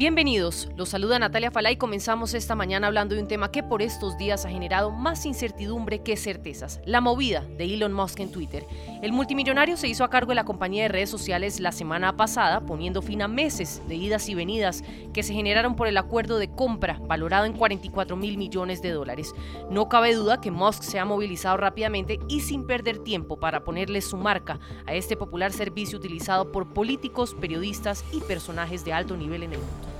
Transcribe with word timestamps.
Bienvenidos, 0.00 0.66
los 0.78 0.88
saluda 0.88 1.18
Natalia 1.18 1.50
Falá 1.50 1.70
y 1.70 1.76
comenzamos 1.76 2.32
esta 2.32 2.54
mañana 2.54 2.86
hablando 2.86 3.14
de 3.14 3.20
un 3.20 3.28
tema 3.28 3.50
que 3.50 3.62
por 3.62 3.82
estos 3.82 4.16
días 4.16 4.46
ha 4.46 4.48
generado 4.48 4.90
más 4.90 5.26
incertidumbre 5.26 5.98
que 5.98 6.16
certezas, 6.16 6.80
la 6.86 7.02
movida 7.02 7.44
de 7.58 7.74
Elon 7.74 7.92
Musk 7.92 8.20
en 8.20 8.32
Twitter. 8.32 8.66
El 9.02 9.12
multimillonario 9.12 9.76
se 9.76 9.88
hizo 9.88 10.02
a 10.02 10.08
cargo 10.08 10.30
de 10.30 10.36
la 10.36 10.44
compañía 10.44 10.84
de 10.84 10.88
redes 10.88 11.10
sociales 11.10 11.60
la 11.60 11.70
semana 11.70 12.16
pasada, 12.16 12.60
poniendo 12.60 13.02
fin 13.02 13.20
a 13.20 13.28
meses 13.28 13.82
de 13.88 13.96
idas 13.96 14.30
y 14.30 14.34
venidas 14.34 14.82
que 15.12 15.22
se 15.22 15.34
generaron 15.34 15.76
por 15.76 15.86
el 15.86 15.98
acuerdo 15.98 16.38
de 16.38 16.48
compra 16.48 16.98
valorado 17.02 17.44
en 17.44 17.52
44 17.52 18.16
mil 18.16 18.38
millones 18.38 18.80
de 18.80 18.92
dólares. 18.92 19.34
No 19.68 19.90
cabe 19.90 20.14
duda 20.14 20.40
que 20.40 20.50
Musk 20.50 20.82
se 20.82 20.98
ha 20.98 21.04
movilizado 21.04 21.58
rápidamente 21.58 22.18
y 22.26 22.40
sin 22.40 22.66
perder 22.66 23.00
tiempo 23.00 23.38
para 23.38 23.64
ponerle 23.64 24.00
su 24.00 24.16
marca 24.16 24.60
a 24.86 24.94
este 24.94 25.14
popular 25.14 25.52
servicio 25.52 25.98
utilizado 25.98 26.52
por 26.52 26.72
políticos, 26.72 27.36
periodistas 27.38 28.02
y 28.12 28.20
personajes 28.20 28.82
de 28.82 28.94
alto 28.94 29.14
nivel 29.14 29.42
en 29.42 29.52
el 29.52 29.58
mundo. 29.58 29.99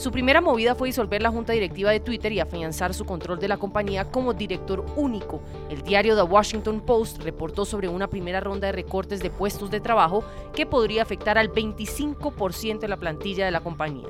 Su 0.00 0.10
primera 0.10 0.40
movida 0.40 0.74
fue 0.74 0.88
disolver 0.88 1.20
la 1.20 1.28
junta 1.28 1.52
directiva 1.52 1.90
de 1.90 2.00
Twitter 2.00 2.32
y 2.32 2.40
afianzar 2.40 2.94
su 2.94 3.04
control 3.04 3.38
de 3.38 3.48
la 3.48 3.58
compañía 3.58 4.06
como 4.06 4.32
director 4.32 4.82
único. 4.96 5.42
El 5.68 5.82
diario 5.82 6.16
The 6.16 6.22
Washington 6.22 6.80
Post 6.80 7.22
reportó 7.22 7.66
sobre 7.66 7.86
una 7.86 8.08
primera 8.08 8.40
ronda 8.40 8.68
de 8.68 8.72
recortes 8.72 9.20
de 9.20 9.28
puestos 9.28 9.70
de 9.70 9.78
trabajo 9.78 10.24
que 10.54 10.64
podría 10.64 11.02
afectar 11.02 11.36
al 11.36 11.52
25% 11.52 12.78
de 12.78 12.88
la 12.88 12.96
plantilla 12.96 13.44
de 13.44 13.50
la 13.50 13.60
compañía. 13.60 14.08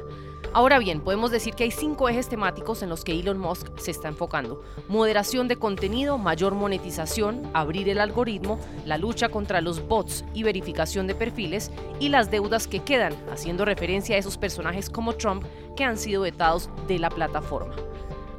Ahora 0.53 0.81
bien, 0.81 1.01
podemos 1.01 1.31
decir 1.31 1.55
que 1.55 1.63
hay 1.63 1.71
cinco 1.71 2.09
ejes 2.09 2.29
temáticos 2.29 2.83
en 2.83 2.89
los 2.89 3.05
que 3.05 3.13
Elon 3.13 3.39
Musk 3.39 3.69
se 3.79 3.93
está 3.93 4.09
enfocando. 4.09 4.61
Moderación 4.89 5.47
de 5.47 5.55
contenido, 5.55 6.19
mayor 6.19 6.57
monetización, 6.57 7.49
abrir 7.55 7.89
el 7.89 8.01
algoritmo, 8.01 8.59
la 8.85 8.99
lucha 8.99 9.29
contra 9.29 9.61
los 9.61 9.87
bots 9.87 10.25
y 10.35 10.43
verificación 10.43 11.07
de 11.07 11.15
perfiles 11.15 11.71
y 12.01 12.09
las 12.09 12.33
deudas 12.33 12.67
que 12.67 12.81
quedan, 12.81 13.15
haciendo 13.31 13.65
referencia 13.65 14.17
a 14.17 14.19
esos 14.19 14.39
personajes 14.39 14.91
como 14.91 15.13
Trump 15.13 15.45
que 15.77 15.85
han 15.85 15.97
sido 15.97 16.23
vetados 16.23 16.69
de 16.89 16.99
la 16.99 17.11
plataforma. 17.11 17.77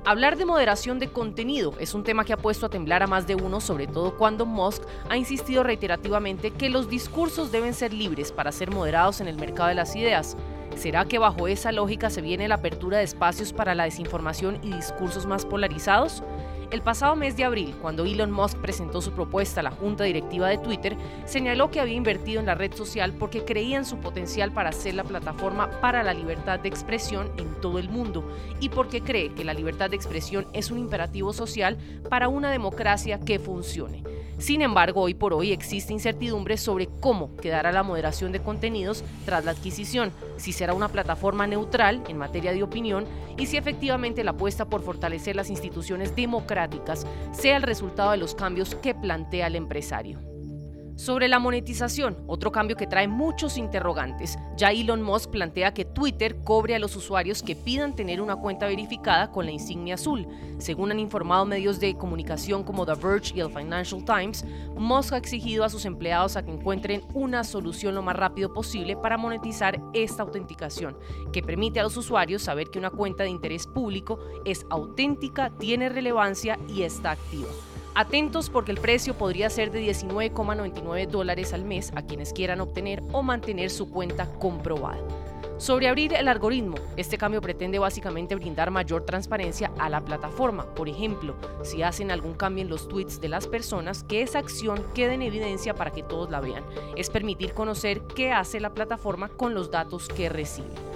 Hablar 0.03 0.35
de 0.35 0.45
moderación 0.45 0.99
de 0.99 1.07
contenido 1.07 1.75
es 1.79 1.93
un 1.93 2.03
tema 2.03 2.25
que 2.25 2.33
ha 2.33 2.37
puesto 2.37 2.65
a 2.65 2.69
temblar 2.69 3.03
a 3.03 3.07
más 3.07 3.25
de 3.25 3.35
uno, 3.35 3.61
sobre 3.61 3.87
todo 3.87 4.17
cuando 4.17 4.45
Musk 4.45 4.83
ha 5.07 5.15
insistido 5.15 5.63
reiterativamente 5.63 6.51
que 6.51 6.69
los 6.69 6.89
discursos 6.89 7.53
deben 7.53 7.73
ser 7.73 7.93
libres 7.93 8.33
para 8.33 8.51
ser 8.51 8.69
moderados 8.69 9.21
en 9.21 9.29
el 9.29 9.37
mercado 9.37 9.69
de 9.69 9.75
las 9.75 9.95
ideas. 9.95 10.35
¿Será 10.75 11.05
que 11.05 11.19
bajo 11.19 11.47
esa 11.47 11.71
lógica 11.71 12.09
se 12.09 12.21
viene 12.21 12.47
la 12.47 12.55
apertura 12.55 12.97
de 12.97 13.03
espacios 13.03 13.53
para 13.53 13.75
la 13.75 13.83
desinformación 13.83 14.59
y 14.63 14.73
discursos 14.73 15.25
más 15.25 15.45
polarizados? 15.45 16.23
El 16.71 16.81
pasado 16.81 17.17
mes 17.17 17.35
de 17.35 17.43
abril, 17.43 17.75
cuando 17.81 18.05
Elon 18.05 18.31
Musk 18.31 18.57
presentó 18.59 19.01
su 19.01 19.11
propuesta 19.11 19.59
a 19.59 19.63
la 19.63 19.71
junta 19.71 20.05
directiva 20.05 20.47
de 20.47 20.57
Twitter, 20.57 20.95
señaló 21.25 21.69
que 21.69 21.81
había 21.81 21.95
invertido 21.95 22.39
en 22.39 22.45
la 22.45 22.55
red 22.55 22.73
social 22.73 23.13
porque 23.19 23.43
creía 23.43 23.77
en 23.77 23.83
su 23.83 23.97
potencial 23.97 24.53
para 24.53 24.71
ser 24.71 24.95
la 24.95 25.03
plataforma 25.03 25.69
para 25.81 26.01
la 26.01 26.13
libertad 26.13 26.61
de 26.61 26.69
expresión 26.69 27.29
en 27.37 27.59
todo 27.59 27.77
el 27.77 27.89
mundo 27.89 28.23
y 28.61 28.69
porque 28.69 29.01
cree 29.01 29.33
que 29.33 29.43
la 29.43 29.53
libertad 29.53 29.89
de 29.89 29.97
expresión 29.97 30.47
es 30.53 30.71
un 30.71 30.79
imperativo 30.79 31.33
social 31.33 31.77
para 32.09 32.29
una 32.29 32.49
democracia 32.51 33.19
que 33.19 33.37
funcione. 33.37 34.10
Sin 34.37 34.61
embargo, 34.61 35.01
hoy 35.01 35.13
por 35.13 35.33
hoy 35.33 35.51
existe 35.51 35.93
incertidumbre 35.93 36.57
sobre 36.57 36.87
cómo 36.99 37.35
quedará 37.37 37.71
la 37.71 37.83
moderación 37.83 38.31
de 38.31 38.41
contenidos 38.41 39.03
tras 39.25 39.45
la 39.45 39.51
adquisición, 39.51 40.11
si 40.37 40.51
será 40.51 40.73
una 40.73 40.89
plataforma 40.89 41.47
neutral 41.47 42.03
en 42.07 42.17
materia 42.17 42.53
de 42.53 42.63
opinión 42.63 43.05
y 43.37 43.45
si 43.45 43.57
efectivamente 43.57 44.23
la 44.23 44.31
apuesta 44.31 44.65
por 44.65 44.81
fortalecer 44.81 45.35
las 45.35 45.49
instituciones 45.49 46.15
democráticas 46.15 47.05
sea 47.31 47.57
el 47.57 47.63
resultado 47.63 48.11
de 48.11 48.17
los 48.17 48.35
cambios 48.35 48.75
que 48.75 48.95
plantea 48.95 49.47
el 49.47 49.55
empresario. 49.55 50.30
Sobre 51.01 51.27
la 51.27 51.39
monetización, 51.39 52.15
otro 52.27 52.51
cambio 52.51 52.77
que 52.77 52.85
trae 52.85 53.07
muchos 53.07 53.57
interrogantes. 53.57 54.37
Ya 54.55 54.69
Elon 54.69 55.01
Musk 55.01 55.31
plantea 55.31 55.73
que 55.73 55.83
Twitter 55.83 56.43
cobre 56.43 56.75
a 56.75 56.79
los 56.79 56.95
usuarios 56.95 57.41
que 57.41 57.55
pidan 57.55 57.95
tener 57.95 58.21
una 58.21 58.35
cuenta 58.35 58.67
verificada 58.67 59.31
con 59.31 59.47
la 59.47 59.51
insignia 59.51 59.95
azul. 59.95 60.27
Según 60.59 60.91
han 60.91 60.99
informado 60.99 61.43
medios 61.43 61.79
de 61.79 61.97
comunicación 61.97 62.63
como 62.63 62.85
The 62.85 62.93
Verge 62.93 63.33
y 63.35 63.39
el 63.39 63.49
Financial 63.49 64.05
Times, 64.05 64.45
Musk 64.75 65.13
ha 65.13 65.17
exigido 65.17 65.63
a 65.63 65.69
sus 65.69 65.85
empleados 65.85 66.37
a 66.37 66.45
que 66.45 66.51
encuentren 66.51 67.01
una 67.15 67.43
solución 67.43 67.95
lo 67.95 68.03
más 68.03 68.15
rápido 68.15 68.53
posible 68.53 68.95
para 68.95 69.17
monetizar 69.17 69.81
esta 69.93 70.21
autenticación, 70.21 70.95
que 71.33 71.41
permite 71.41 71.79
a 71.79 71.83
los 71.83 71.97
usuarios 71.97 72.43
saber 72.43 72.69
que 72.69 72.77
una 72.77 72.91
cuenta 72.91 73.23
de 73.23 73.29
interés 73.31 73.65
público 73.65 74.19
es 74.45 74.67
auténtica, 74.69 75.49
tiene 75.57 75.89
relevancia 75.89 76.59
y 76.67 76.83
está 76.83 77.09
activa. 77.09 77.49
Atentos 77.93 78.49
porque 78.49 78.71
el 78.71 78.79
precio 78.79 79.17
podría 79.17 79.49
ser 79.49 79.69
de 79.69 79.81
19,99 79.81 81.07
dólares 81.07 81.51
al 81.51 81.65
mes 81.65 81.91
a 81.93 82.03
quienes 82.03 82.31
quieran 82.31 82.61
obtener 82.61 83.03
o 83.11 83.21
mantener 83.21 83.69
su 83.69 83.89
cuenta 83.89 84.31
comprobada. 84.39 85.01
Sobre 85.57 85.89
abrir 85.89 86.13
el 86.13 86.29
algoritmo, 86.29 86.75
este 86.95 87.17
cambio 87.17 87.41
pretende 87.41 87.79
básicamente 87.79 88.33
brindar 88.35 88.71
mayor 88.71 89.03
transparencia 89.03 89.71
a 89.77 89.89
la 89.89 90.05
plataforma. 90.05 90.73
Por 90.73 90.87
ejemplo, 90.87 91.35
si 91.63 91.83
hacen 91.83 92.11
algún 92.11 92.33
cambio 92.33 92.63
en 92.63 92.69
los 92.69 92.87
tweets 92.87 93.19
de 93.19 93.27
las 93.27 93.45
personas, 93.45 94.03
que 94.03 94.21
esa 94.21 94.39
acción 94.39 94.83
quede 94.95 95.15
en 95.15 95.21
evidencia 95.21 95.75
para 95.75 95.91
que 95.91 96.01
todos 96.01 96.31
la 96.31 96.39
vean. 96.39 96.63
Es 96.95 97.09
permitir 97.09 97.53
conocer 97.53 98.01
qué 98.15 98.31
hace 98.31 98.61
la 98.61 98.73
plataforma 98.73 99.27
con 99.27 99.53
los 99.53 99.69
datos 99.69 100.07
que 100.07 100.29
recibe. 100.29 100.90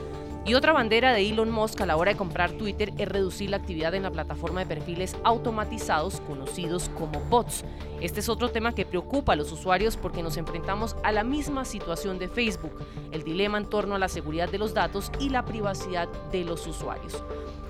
Y 0.48 0.54
otra 0.54 0.74
bandera 0.74 1.12
de 1.12 1.28
Elon 1.28 1.50
Musk 1.50 1.82
a 1.82 1.88
la 1.88 1.98
hora 1.98 2.12
de 2.12 2.18
comprar 2.18 2.52
Twitter 2.52 2.94
es 3.00 3.08
reducir 3.08 3.50
la 3.50 3.58
actividad 3.58 3.96
en 3.96 4.04
la 4.04 4.12
plataforma 4.12 4.60
de 4.60 4.68
perfiles 4.68 5.16
automatizados 5.24 6.22
conocidos 6.22 6.90
como 6.90 7.20
bots. 7.22 7.66
Este 8.00 8.20
es 8.20 8.30
otro 8.30 8.52
tema 8.52 8.76
que 8.76 8.86
preocupa 8.86 9.34
a 9.34 9.36
los 9.36 9.52
usuarios 9.52 9.98
porque 9.98 10.22
nos 10.22 10.38
enfrentamos 10.38 10.96
a 11.04 11.12
la 11.12 11.24
misma 11.24 11.66
situación 11.66 12.20
de 12.20 12.28
Facebook, 12.28 12.78
el 13.12 13.24
dilema 13.24 13.58
en 13.58 13.66
torno 13.66 13.96
a 13.96 14.00
la 14.00 14.08
seguridad 14.08 14.48
de 14.48 14.60
los 14.60 14.76
datos 14.76 15.12
y 15.20 15.30
la 15.30 15.44
privacidad 15.46 16.08
de 16.32 16.46
los 16.46 16.68
usuarios. 16.68 17.24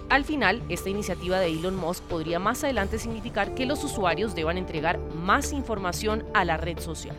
Al 0.09 0.25
final, 0.25 0.61
esta 0.67 0.89
iniciativa 0.89 1.39
de 1.39 1.47
Elon 1.47 1.77
Musk 1.77 2.03
podría 2.03 2.39
más 2.39 2.65
adelante 2.65 2.99
significar 2.99 3.55
que 3.55 3.65
los 3.65 3.85
usuarios 3.85 4.35
deban 4.35 4.57
entregar 4.57 4.99
más 4.99 5.53
información 5.53 6.25
a 6.33 6.43
la 6.43 6.57
red 6.57 6.79
social. 6.79 7.15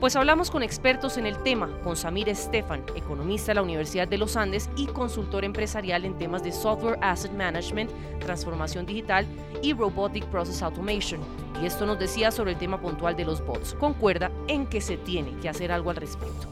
Pues 0.00 0.14
hablamos 0.14 0.50
con 0.50 0.62
expertos 0.62 1.16
en 1.16 1.24
el 1.24 1.42
tema, 1.42 1.70
con 1.82 1.96
Samir 1.96 2.28
Estefan, 2.28 2.84
economista 2.94 3.52
de 3.52 3.54
la 3.54 3.62
Universidad 3.62 4.06
de 4.06 4.18
los 4.18 4.36
Andes 4.36 4.68
y 4.76 4.86
consultor 4.88 5.42
empresarial 5.42 6.04
en 6.04 6.18
temas 6.18 6.44
de 6.44 6.52
software 6.52 6.98
asset 7.00 7.32
management, 7.32 7.90
transformación 8.20 8.84
digital 8.84 9.26
y 9.62 9.72
robotic 9.72 10.26
process 10.26 10.60
automation. 10.60 11.22
Y 11.62 11.66
esto 11.66 11.86
nos 11.86 11.98
decía 11.98 12.30
sobre 12.30 12.52
el 12.52 12.58
tema 12.58 12.78
puntual 12.78 13.16
de 13.16 13.24
los 13.24 13.44
bots. 13.46 13.72
Concuerda 13.72 14.30
en 14.48 14.66
que 14.66 14.82
se 14.82 14.98
tiene 14.98 15.34
que 15.40 15.48
hacer 15.48 15.72
algo 15.72 15.88
al 15.88 15.96
respecto. 15.96 16.46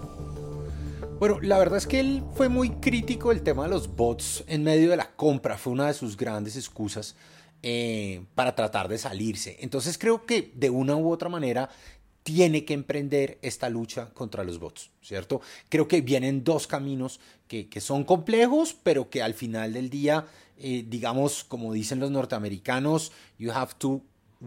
Bueno, 1.18 1.38
la 1.42 1.58
verdad 1.58 1.76
es 1.76 1.86
que 1.86 2.00
él 2.00 2.22
fue 2.34 2.48
muy 2.48 2.70
crítico 2.70 3.28
del 3.28 3.42
tema 3.42 3.64
de 3.64 3.68
los 3.68 3.94
bots 3.94 4.42
en 4.46 4.64
medio 4.64 4.88
de 4.88 4.96
la 4.96 5.10
compra, 5.14 5.58
fue 5.58 5.74
una 5.74 5.88
de 5.88 5.94
sus 5.94 6.16
grandes 6.16 6.56
excusas 6.56 7.14
eh, 7.66 8.22
para 8.34 8.54
tratar 8.54 8.88
de 8.88 8.98
salirse. 8.98 9.56
Entonces 9.60 9.96
creo 9.96 10.26
que 10.26 10.52
de 10.54 10.68
una 10.68 10.96
u 10.96 11.10
otra 11.10 11.30
manera 11.30 11.70
tiene 12.24 12.64
que 12.64 12.74
emprender 12.74 13.38
esta 13.42 13.68
lucha 13.68 14.08
contra 14.14 14.42
los 14.42 14.58
bots, 14.58 14.90
¿cierto? 15.02 15.42
Creo 15.68 15.86
que 15.86 16.00
vienen 16.00 16.42
dos 16.42 16.66
caminos 16.66 17.20
que, 17.46 17.68
son 17.80 18.02
complejos, 18.02 18.74
pero 18.82 19.10
que 19.10 19.22
al 19.22 19.34
final 19.34 19.74
del 19.74 19.90
día, 19.90 20.26
eh, 20.58 20.84
digamos, 20.88 21.44
como 21.44 21.72
dicen 21.72 22.00
los 22.00 22.10
norteamericanos, 22.10 23.12
you 23.38 23.52
have 23.52 23.74
to 23.78 24.02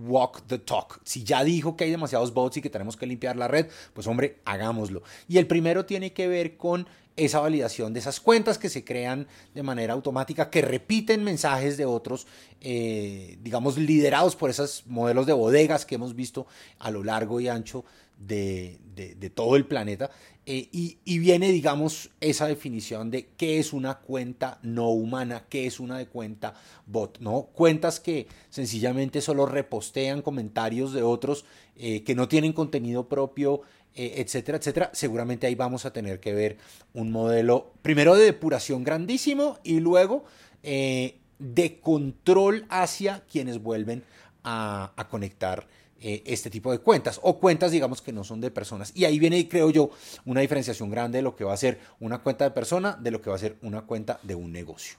walk 0.05 0.47
the 0.47 0.57
talk. 0.57 0.99
Si 1.03 1.23
ya 1.23 1.43
dijo 1.43 1.75
que 1.75 1.85
hay 1.85 1.91
demasiados 1.91 2.33
bots 2.33 2.57
y 2.57 2.61
que 2.61 2.69
tenemos 2.69 2.97
que 2.97 3.07
limpiar 3.07 3.35
la 3.35 3.47
red, 3.47 3.67
pues 3.93 4.07
hombre, 4.07 4.37
hagámoslo. 4.45 5.03
Y 5.27 5.37
el 5.37 5.47
primero 5.47 5.85
tiene 5.85 6.13
que 6.13 6.27
ver 6.27 6.57
con 6.57 6.87
esa 7.17 7.39
validación 7.39 7.93
de 7.93 7.99
esas 7.99 8.19
cuentas 8.19 8.59
que 8.59 8.69
se 8.69 8.85
crean 8.85 9.27
de 9.55 9.63
manera 9.63 9.93
automática, 9.93 10.51
que 10.51 10.61
repiten 10.61 11.23
mensajes 11.23 11.75
de 11.75 11.85
otros, 11.85 12.27
eh, 12.61 13.37
digamos, 13.41 13.77
liderados 13.77 14.35
por 14.35 14.51
esos 14.51 14.83
modelos 14.85 15.25
de 15.25 15.33
bodegas 15.33 15.85
que 15.85 15.95
hemos 15.95 16.15
visto 16.15 16.45
a 16.77 16.91
lo 16.91 17.03
largo 17.03 17.39
y 17.39 17.47
ancho 17.47 17.83
de, 18.17 19.31
todo 19.33 19.55
el 19.55 19.65
planeta. 19.65 20.09
Eh, 20.45 20.69
y, 20.71 21.19
viene, 21.19 21.51
digamos, 21.51 22.09
esa 22.21 22.47
definición 22.47 23.11
de 23.11 23.27
qué 23.37 23.59
es 23.59 23.73
una 23.73 23.99
cuenta 23.99 24.59
no 24.61 24.89
humana, 24.89 25.45
qué 25.49 25.67
es 25.67 25.79
una 25.79 25.97
de 25.97 26.07
cuenta 26.07 26.53
bot, 26.85 27.19
¿no? 27.19 27.49
Cuentas 27.53 27.99
que 27.99 28.27
sencillamente 28.49 29.19
solo 29.19 29.45
repostean 29.45 30.21
comentarios 30.21 30.93
de 30.93 31.03
otros 31.03 31.45
eh, 31.75 32.03
que 32.03 32.15
no 32.15 32.29
tienen 32.29 32.53
contenido 32.53 33.09
propio, 33.09 33.61
eh, 33.93 34.13
etcétera, 34.17 34.57
etcétera. 34.57 34.89
Seguramente 34.93 35.47
ahí 35.47 35.55
vamos 35.55 35.85
a 35.85 35.91
tener 35.91 36.21
que 36.21 36.33
ver 36.33 36.57
un 36.93 37.11
modelo, 37.11 37.73
primero 37.81 38.15
de 38.15 38.23
depuración 38.23 38.85
grandísimo 38.85 39.59
y 39.63 39.79
luego 39.79 40.23
de 40.63 41.79
control 41.81 42.65
hacia 42.69 43.23
quienes 43.31 43.61
vuelven 43.61 44.03
a, 44.43 44.91
a 44.97 45.07
conectar 45.07 45.67
eh, 46.01 46.23
este 46.25 46.49
tipo 46.49 46.71
de 46.71 46.79
cuentas 46.79 47.19
o 47.23 47.39
cuentas 47.39 47.71
digamos 47.71 48.01
que 48.01 48.13
no 48.13 48.23
son 48.23 48.41
de 48.41 48.51
personas 48.51 48.91
y 48.95 49.05
ahí 49.05 49.19
viene 49.19 49.47
creo 49.47 49.69
yo 49.69 49.89
una 50.25 50.41
diferenciación 50.41 50.89
grande 50.89 51.19
de 51.19 51.21
lo 51.21 51.35
que 51.35 51.43
va 51.43 51.53
a 51.53 51.57
ser 51.57 51.79
una 51.99 52.19
cuenta 52.19 52.45
de 52.45 52.51
persona 52.51 52.97
de 52.99 53.11
lo 53.11 53.21
que 53.21 53.29
va 53.29 53.35
a 53.35 53.39
ser 53.39 53.57
una 53.61 53.81
cuenta 53.81 54.19
de 54.23 54.35
un 54.35 54.51
negocio. 54.51 54.97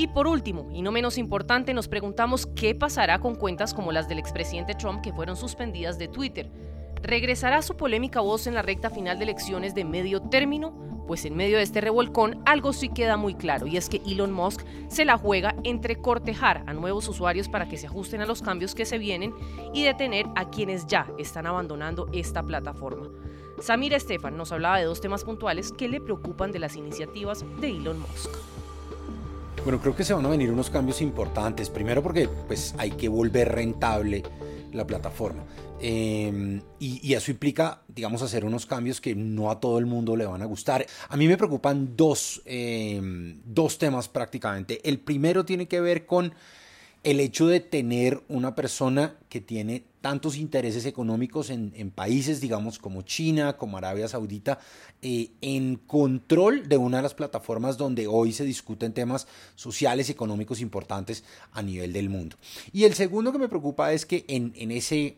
Y 0.00 0.06
por 0.06 0.28
último, 0.28 0.70
y 0.72 0.80
no 0.80 0.92
menos 0.92 1.18
importante, 1.18 1.74
nos 1.74 1.88
preguntamos 1.88 2.46
qué 2.46 2.72
pasará 2.72 3.18
con 3.18 3.34
cuentas 3.34 3.74
como 3.74 3.90
las 3.90 4.08
del 4.08 4.20
expresidente 4.20 4.74
Trump 4.74 5.02
que 5.02 5.12
fueron 5.12 5.36
suspendidas 5.36 5.98
de 5.98 6.06
Twitter. 6.06 6.48
¿Regresará 7.02 7.62
su 7.62 7.76
polémica 7.76 8.20
voz 8.20 8.46
en 8.46 8.54
la 8.54 8.62
recta 8.62 8.90
final 8.90 9.18
de 9.18 9.24
elecciones 9.24 9.74
de 9.74 9.84
medio 9.84 10.20
término? 10.20 10.72
Pues 11.06 11.24
en 11.24 11.36
medio 11.36 11.56
de 11.56 11.62
este 11.62 11.80
revolcón 11.80 12.42
algo 12.44 12.72
sí 12.72 12.90
queda 12.90 13.16
muy 13.16 13.34
claro 13.34 13.66
y 13.66 13.76
es 13.76 13.88
que 13.88 14.02
Elon 14.06 14.32
Musk 14.32 14.62
se 14.88 15.04
la 15.04 15.16
juega 15.16 15.54
entre 15.64 15.96
cortejar 15.96 16.64
a 16.66 16.74
nuevos 16.74 17.08
usuarios 17.08 17.48
para 17.48 17.68
que 17.68 17.78
se 17.78 17.86
ajusten 17.86 18.20
a 18.20 18.26
los 18.26 18.42
cambios 18.42 18.74
que 18.74 18.84
se 18.84 18.98
vienen 18.98 19.32
y 19.72 19.84
detener 19.84 20.26
a 20.34 20.50
quienes 20.50 20.86
ya 20.86 21.06
están 21.16 21.46
abandonando 21.46 22.08
esta 22.12 22.42
plataforma. 22.42 23.08
Samir 23.60 23.94
Estefan 23.94 24.36
nos 24.36 24.52
hablaba 24.52 24.78
de 24.78 24.84
dos 24.84 25.00
temas 25.00 25.24
puntuales 25.24 25.72
que 25.72 25.88
le 25.88 26.00
preocupan 26.00 26.52
de 26.52 26.58
las 26.58 26.76
iniciativas 26.76 27.44
de 27.60 27.70
Elon 27.70 28.00
Musk. 28.00 28.30
Bueno, 29.64 29.80
creo 29.80 29.96
que 29.96 30.04
se 30.04 30.14
van 30.14 30.26
a 30.26 30.28
venir 30.28 30.50
unos 30.50 30.68
cambios 30.68 31.00
importantes. 31.00 31.70
Primero 31.70 32.02
porque 32.02 32.28
pues 32.46 32.74
hay 32.78 32.90
que 32.90 33.08
volver 33.08 33.52
rentable 33.52 34.22
la 34.72 34.86
plataforma. 34.86 35.44
Em, 35.80 36.60
y, 36.78 37.12
eso 37.14 37.30
implica, 37.30 37.82
digamos, 37.88 38.22
hacer 38.22 38.44
unos 38.44 38.66
cambios 38.66 39.00
que 39.00 39.14
no 39.14 39.50
a 39.50 39.60
todo 39.60 39.78
el 39.78 39.86
mundo 39.86 40.16
le 40.16 40.26
van 40.26 40.42
a 40.42 40.46
gustar. 40.46 40.86
A 41.08 41.16
mí 41.16 41.28
me 41.28 41.36
preocupan 41.36 41.96
dos, 41.96 42.42
em, 42.44 43.40
dos 43.44 43.78
temas 43.78 44.08
prácticamente. 44.08 44.80
El 44.88 45.00
primero 45.00 45.44
tiene 45.44 45.66
que 45.68 45.80
ver 45.80 46.06
con 46.06 46.32
el 47.10 47.20
hecho 47.20 47.46
de 47.46 47.60
tener 47.60 48.22
una 48.28 48.54
persona 48.54 49.16
que 49.30 49.40
tiene 49.40 49.82
tantos 50.02 50.36
intereses 50.36 50.84
económicos 50.84 51.48
en, 51.48 51.90
países, 51.90 52.38
digamos, 52.38 52.78
como 52.78 53.00
China, 53.00 53.56
como 53.56 53.78
Arabia 53.78 54.08
Saudita, 54.08 54.58
eh, 55.00 55.30
en 55.40 55.76
control 55.76 56.68
de 56.68 56.76
una 56.76 56.98
de 56.98 57.04
las 57.04 57.14
plataformas 57.14 57.78
donde 57.78 58.06
hoy 58.06 58.32
se 58.34 58.44
discuten 58.44 58.92
temas 58.92 59.26
sociales 59.54 60.10
y 60.10 60.12
económicos 60.12 60.60
importantes 60.60 61.24
a 61.52 61.62
nivel 61.62 61.94
del 61.94 62.10
mundo. 62.10 62.36
Y 62.74 62.84
el 62.84 62.92
segundo 62.92 63.32
que 63.32 63.38
me 63.38 63.48
preocupa 63.48 63.94
es 63.94 64.04
que 64.04 64.26
en, 64.28 64.52
en 64.56 64.70
ese 64.70 65.16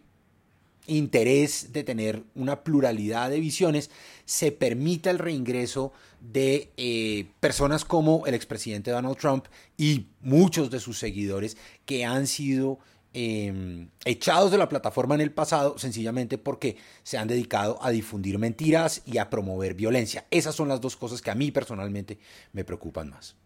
interés 0.90 1.72
de 1.72 1.84
tener 1.84 2.24
una 2.34 2.62
pluralidad 2.62 3.30
de 3.30 3.40
visiones, 3.40 3.90
se 4.24 4.52
permita 4.52 5.10
el 5.10 5.18
reingreso 5.18 5.92
de 6.20 6.70
eh, 6.76 7.28
personas 7.40 7.84
como 7.84 8.26
el 8.26 8.34
expresidente 8.34 8.90
Donald 8.90 9.16
Trump 9.16 9.46
y 9.76 10.08
muchos 10.20 10.70
de 10.70 10.80
sus 10.80 10.98
seguidores 10.98 11.56
que 11.86 12.04
han 12.04 12.26
sido 12.26 12.78
em, 13.12 13.88
echados 14.04 14.50
de 14.50 14.58
la 14.58 14.68
plataforma 14.68 15.14
en 15.14 15.22
el 15.22 15.32
pasado 15.32 15.78
sencillamente 15.78 16.38
porque 16.38 16.76
se 17.02 17.18
han 17.18 17.28
dedicado 17.28 17.78
a 17.82 17.90
difundir 17.90 18.38
mentiras 18.38 19.02
y 19.06 19.18
a 19.18 19.30
promover 19.30 19.74
violencia. 19.74 20.26
Esas 20.30 20.54
son 20.54 20.68
las 20.68 20.80
dos 20.80 20.96
cosas 20.96 21.22
que 21.22 21.30
a 21.30 21.34
mí 21.34 21.50
personalmente 21.50 22.18
me 22.52 22.64
preocupan 22.64 23.10
más. 23.10 23.36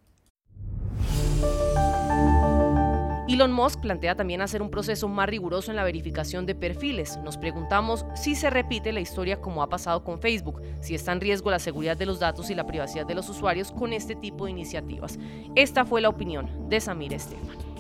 Elon 3.27 3.53
Musk 3.53 3.81
plantea 3.81 4.15
también 4.15 4.43
hacer 4.43 4.61
un 4.61 4.71
proceso 4.71 5.09
más 5.09 5.27
riguroso 5.27 5.71
en 5.71 5.77
la 5.77 5.85
verificación 5.85 6.45
de 6.45 6.55
perfiles. 6.55 7.19
Nos 7.25 7.39
preguntamos 7.39 8.05
si 8.15 8.35
se 8.35 8.51
repite 8.51 8.93
la 8.93 9.01
historia 9.01 9.41
como 9.41 9.63
ha 9.63 9.71
pasado 9.71 10.05
con 10.05 10.21
Facebook, 10.21 10.61
si 10.81 10.95
está 10.95 11.13
en 11.13 11.23
riesgo 11.23 11.51
la 11.51 11.59
seguridad 11.59 11.97
de 11.97 12.05
los 12.05 12.21
datos 12.21 12.51
y 12.51 12.55
la 12.55 12.67
privacidad 12.67 13.07
de 13.07 13.15
los 13.15 13.31
usuarios 13.31 13.73
con 13.73 13.95
este 13.95 14.15
tipo 14.15 14.45
de 14.45 14.51
iniciativas. 14.51 15.19
Esta 15.55 15.87
fue 15.87 16.03
la 16.03 16.11
opinión 16.11 16.69
de 16.69 16.81
Samir 16.81 17.15
Estefan. 17.15 17.74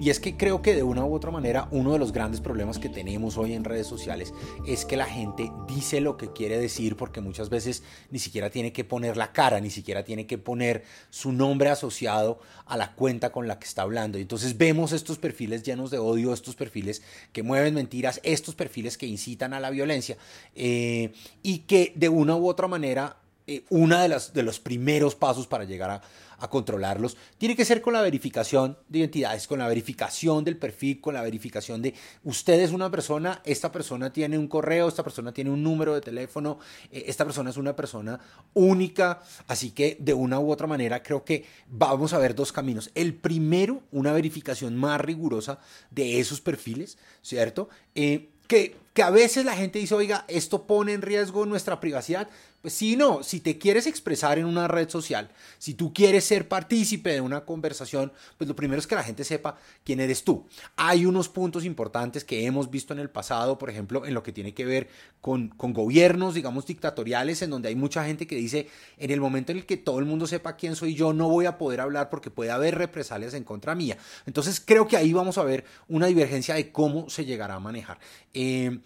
Y 0.00 0.08
es 0.08 0.18
que 0.18 0.34
creo 0.34 0.62
que 0.62 0.74
de 0.74 0.82
una 0.82 1.04
u 1.04 1.14
otra 1.14 1.30
manera 1.30 1.68
uno 1.70 1.92
de 1.92 1.98
los 1.98 2.10
grandes 2.12 2.40
problemas 2.40 2.78
que 2.78 2.88
tenemos 2.88 3.36
hoy 3.36 3.52
en 3.52 3.64
redes 3.64 3.86
sociales 3.86 4.32
es 4.66 4.86
que 4.86 4.96
la 4.96 5.04
gente 5.04 5.52
dice 5.68 6.00
lo 6.00 6.16
que 6.16 6.32
quiere 6.32 6.58
decir 6.58 6.96
porque 6.96 7.20
muchas 7.20 7.50
veces 7.50 7.82
ni 8.10 8.18
siquiera 8.18 8.48
tiene 8.48 8.72
que 8.72 8.82
poner 8.82 9.18
la 9.18 9.32
cara, 9.32 9.60
ni 9.60 9.68
siquiera 9.68 10.02
tiene 10.02 10.26
que 10.26 10.38
poner 10.38 10.84
su 11.10 11.32
nombre 11.32 11.68
asociado 11.68 12.40
a 12.64 12.78
la 12.78 12.94
cuenta 12.94 13.30
con 13.30 13.46
la 13.46 13.58
que 13.58 13.66
está 13.66 13.82
hablando. 13.82 14.16
Y 14.16 14.22
entonces 14.22 14.56
vemos 14.56 14.92
estos 14.92 15.18
perfiles 15.18 15.62
llenos 15.64 15.90
de 15.90 15.98
odio, 15.98 16.32
estos 16.32 16.56
perfiles 16.56 17.02
que 17.34 17.42
mueven 17.42 17.74
mentiras, 17.74 18.20
estos 18.22 18.54
perfiles 18.54 18.96
que 18.96 19.06
incitan 19.06 19.52
a 19.52 19.60
la 19.60 19.68
violencia 19.68 20.16
eh, 20.54 21.12
y 21.42 21.58
que 21.60 21.92
de 21.94 22.08
una 22.08 22.36
u 22.36 22.48
otra 22.48 22.68
manera 22.68 23.18
eh, 23.46 23.64
una 23.68 24.06
de, 24.06 24.16
de 24.32 24.42
los 24.42 24.60
primeros 24.60 25.14
pasos 25.14 25.46
para 25.46 25.64
llegar 25.64 25.90
a, 25.90 26.00
controlarlos 26.48 27.16
tiene 27.38 27.56
que 27.56 27.64
ser 27.64 27.82
con 27.82 27.92
la 27.92 28.02
verificación 28.02 28.78
de 28.88 29.00
identidades, 29.00 29.46
con 29.46 29.58
la 29.58 29.68
verificación 29.68 30.44
del 30.44 30.56
perfil, 30.56 31.00
con 31.00 31.14
la 31.14 31.22
verificación 31.22 31.82
de 31.82 31.94
usted 32.24 32.60
es 32.60 32.70
una 32.70 32.90
persona, 32.90 33.42
esta 33.44 33.70
persona 33.70 34.12
tiene 34.12 34.38
un 34.38 34.48
correo, 34.48 34.88
esta 34.88 35.02
persona 35.02 35.32
tiene 35.32 35.50
un 35.50 35.62
número 35.62 35.94
de 35.94 36.00
teléfono, 36.00 36.58
eh, 36.90 37.04
esta 37.06 37.24
persona 37.24 37.50
es 37.50 37.56
una 37.56 37.76
persona 37.76 38.20
única, 38.54 39.22
así 39.46 39.70
que 39.72 39.96
de 40.00 40.14
una 40.14 40.40
u 40.40 40.50
otra 40.50 40.66
manera 40.66 41.02
creo 41.02 41.24
que 41.24 41.44
vamos 41.68 42.12
a 42.12 42.18
ver 42.18 42.34
dos 42.34 42.52
caminos. 42.52 42.90
El 42.94 43.14
primero, 43.14 43.82
una 43.92 44.12
verificación 44.12 44.76
más 44.76 45.00
rigurosa 45.00 45.58
de 45.90 46.20
esos 46.20 46.40
perfiles, 46.40 46.98
¿cierto? 47.22 47.68
Eh, 47.94 48.30
que, 48.46 48.76
que 48.94 49.02
a 49.02 49.10
veces 49.10 49.44
la 49.44 49.56
gente 49.56 49.78
dice, 49.78 49.94
oiga, 49.94 50.24
esto 50.26 50.66
pone 50.66 50.92
en 50.92 51.02
riesgo 51.02 51.46
nuestra 51.46 51.78
privacidad. 51.78 52.28
Pues 52.60 52.74
sí, 52.74 52.94
no, 52.94 53.22
si 53.22 53.40
te 53.40 53.56
quieres 53.56 53.86
expresar 53.86 54.38
en 54.38 54.44
una 54.44 54.68
red 54.68 54.90
social, 54.90 55.30
si 55.56 55.72
tú 55.72 55.94
quieres 55.94 56.24
ser 56.24 56.46
partícipe 56.46 57.10
de 57.10 57.22
una 57.22 57.46
conversación, 57.46 58.12
pues 58.36 58.48
lo 58.48 58.54
primero 58.54 58.78
es 58.78 58.86
que 58.86 58.94
la 58.94 59.02
gente 59.02 59.24
sepa 59.24 59.56
quién 59.82 59.98
eres 59.98 60.24
tú. 60.24 60.46
Hay 60.76 61.06
unos 61.06 61.30
puntos 61.30 61.64
importantes 61.64 62.22
que 62.22 62.44
hemos 62.44 62.70
visto 62.70 62.92
en 62.92 62.98
el 62.98 63.08
pasado, 63.08 63.56
por 63.56 63.70
ejemplo, 63.70 64.04
en 64.04 64.12
lo 64.12 64.22
que 64.22 64.32
tiene 64.32 64.52
que 64.52 64.66
ver 64.66 64.88
con, 65.22 65.48
con 65.48 65.72
gobiernos, 65.72 66.34
digamos, 66.34 66.66
dictatoriales, 66.66 67.40
en 67.40 67.48
donde 67.48 67.70
hay 67.70 67.76
mucha 67.76 68.04
gente 68.04 68.26
que 68.26 68.36
dice, 68.36 68.68
en 68.98 69.10
el 69.10 69.22
momento 69.22 69.52
en 69.52 69.58
el 69.58 69.64
que 69.64 69.78
todo 69.78 69.98
el 69.98 70.04
mundo 70.04 70.26
sepa 70.26 70.56
quién 70.56 70.76
soy 70.76 70.94
yo, 70.94 71.14
no 71.14 71.30
voy 71.30 71.46
a 71.46 71.56
poder 71.56 71.80
hablar 71.80 72.10
porque 72.10 72.30
puede 72.30 72.50
haber 72.50 72.76
represalias 72.76 73.32
en 73.32 73.44
contra 73.44 73.74
mía. 73.74 73.96
Entonces 74.26 74.60
creo 74.60 74.86
que 74.86 74.98
ahí 74.98 75.14
vamos 75.14 75.38
a 75.38 75.44
ver 75.44 75.64
una 75.88 76.08
divergencia 76.08 76.56
de 76.56 76.70
cómo 76.72 77.08
se 77.08 77.24
llegará 77.24 77.54
a 77.54 77.60
manejar. 77.60 77.98
Eh, 78.34 78.80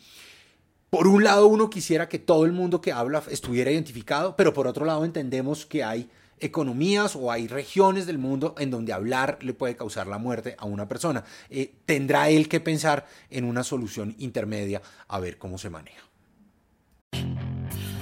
por 0.94 1.08
un 1.08 1.24
lado, 1.24 1.48
uno 1.48 1.70
quisiera 1.70 2.08
que 2.08 2.20
todo 2.20 2.44
el 2.44 2.52
mundo 2.52 2.80
que 2.80 2.92
habla 2.92 3.20
estuviera 3.28 3.68
identificado, 3.68 4.36
pero 4.36 4.54
por 4.54 4.68
otro 4.68 4.84
lado 4.84 5.04
entendemos 5.04 5.66
que 5.66 5.82
hay 5.82 6.08
economías 6.38 7.16
o 7.16 7.32
hay 7.32 7.48
regiones 7.48 8.06
del 8.06 8.18
mundo 8.18 8.54
en 8.58 8.70
donde 8.70 8.92
hablar 8.92 9.38
le 9.42 9.54
puede 9.54 9.74
causar 9.74 10.06
la 10.06 10.18
muerte 10.18 10.54
a 10.56 10.66
una 10.66 10.86
persona. 10.86 11.24
Eh, 11.50 11.74
tendrá 11.84 12.28
él 12.28 12.48
que 12.48 12.60
pensar 12.60 13.06
en 13.28 13.44
una 13.44 13.64
solución 13.64 14.14
intermedia 14.20 14.82
a 15.08 15.18
ver 15.18 15.36
cómo 15.36 15.58
se 15.58 15.68
maneja. 15.68 16.04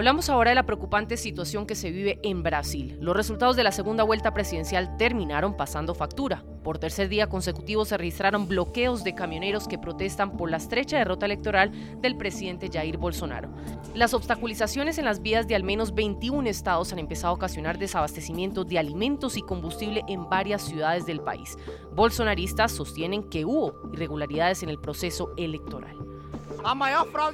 Hablamos 0.00 0.30
ahora 0.30 0.52
de 0.52 0.54
la 0.54 0.64
preocupante 0.64 1.18
situación 1.18 1.66
que 1.66 1.74
se 1.74 1.90
vive 1.90 2.20
en 2.22 2.42
Brasil. 2.42 2.96
Los 3.02 3.14
resultados 3.14 3.54
de 3.54 3.64
la 3.64 3.70
segunda 3.70 4.02
vuelta 4.02 4.32
presidencial 4.32 4.96
terminaron 4.96 5.58
pasando 5.58 5.94
factura. 5.94 6.42
Por 6.64 6.78
tercer 6.78 7.10
día 7.10 7.28
consecutivo 7.28 7.84
se 7.84 7.98
registraron 7.98 8.48
bloqueos 8.48 9.04
de 9.04 9.14
camioneros 9.14 9.68
que 9.68 9.76
protestan 9.76 10.38
por 10.38 10.50
la 10.50 10.56
estrecha 10.56 10.96
derrota 10.96 11.26
electoral 11.26 11.70
del 12.00 12.16
presidente 12.16 12.70
Jair 12.72 12.96
Bolsonaro. 12.96 13.50
Las 13.94 14.14
obstaculizaciones 14.14 14.96
en 14.96 15.04
las 15.04 15.20
vías 15.20 15.46
de 15.46 15.54
al 15.54 15.64
menos 15.64 15.94
21 15.94 16.48
estados 16.48 16.94
han 16.94 16.98
empezado 16.98 17.34
a 17.34 17.36
ocasionar 17.36 17.76
desabastecimiento 17.76 18.64
de 18.64 18.78
alimentos 18.78 19.36
y 19.36 19.42
combustible 19.42 20.02
en 20.08 20.30
varias 20.30 20.62
ciudades 20.62 21.04
del 21.04 21.20
país. 21.20 21.58
Bolsonaristas 21.92 22.72
sostienen 22.72 23.28
que 23.28 23.44
hubo 23.44 23.74
irregularidades 23.92 24.62
en 24.62 24.70
el 24.70 24.80
proceso 24.80 25.34
electoral. 25.36 26.09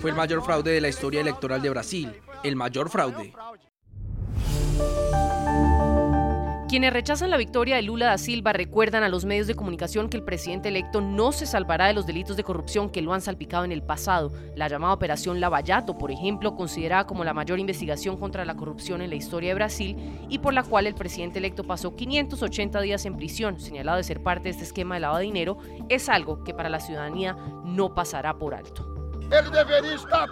Fue 0.00 0.10
el 0.10 0.16
mayor 0.16 0.42
fraude 0.42 0.72
de 0.72 0.80
la 0.80 0.88
historia 0.88 1.20
electoral 1.20 1.62
de 1.62 1.70
Brasil 1.70 2.12
el 2.42 2.56
mayor 2.56 2.88
fraude. 2.88 3.32
Quienes 6.68 6.92
rechazan 6.92 7.30
la 7.30 7.36
victoria 7.36 7.76
de 7.76 7.82
Lula 7.82 8.06
da 8.06 8.18
Silva 8.18 8.52
recuerdan 8.52 9.04
a 9.04 9.08
los 9.08 9.24
medios 9.24 9.46
de 9.46 9.54
comunicación 9.54 10.08
que 10.08 10.16
el 10.16 10.24
presidente 10.24 10.68
electo 10.68 11.00
no 11.00 11.30
se 11.30 11.46
salvará 11.46 11.86
de 11.86 11.94
los 11.94 12.06
delitos 12.06 12.36
de 12.36 12.42
corrupción 12.42 12.90
que 12.90 13.02
lo 13.02 13.14
han 13.14 13.20
salpicado 13.20 13.64
en 13.64 13.70
el 13.70 13.84
pasado. 13.84 14.32
La 14.56 14.66
llamada 14.66 14.92
Operación 14.92 15.40
Lavallato, 15.40 15.96
por 15.96 16.10
ejemplo, 16.10 16.56
considerada 16.56 17.06
como 17.06 17.24
la 17.24 17.32
mayor 17.32 17.60
investigación 17.60 18.16
contra 18.16 18.44
la 18.44 18.56
corrupción 18.56 19.00
en 19.00 19.10
la 19.10 19.16
historia 19.16 19.50
de 19.50 19.54
Brasil 19.54 19.96
y 20.28 20.40
por 20.40 20.54
la 20.54 20.64
cual 20.64 20.88
el 20.88 20.96
presidente 20.96 21.38
electo 21.38 21.62
pasó 21.62 21.94
580 21.94 22.80
días 22.80 23.06
en 23.06 23.16
prisión, 23.16 23.60
señalado 23.60 23.98
de 23.98 24.04
ser 24.04 24.22
parte 24.22 24.44
de 24.44 24.50
este 24.50 24.64
esquema 24.64 24.96
de 24.96 25.02
lavado 25.02 25.20
de 25.20 25.26
dinero, 25.26 25.58
es 25.88 26.08
algo 26.08 26.42
que 26.42 26.52
para 26.52 26.68
la 26.68 26.80
ciudadanía 26.80 27.36
no 27.64 27.94
pasará 27.94 28.38
por 28.38 28.54
alto. 28.54 28.95
Él 29.30 29.50
debería 29.50 29.94
estar. 29.94 30.28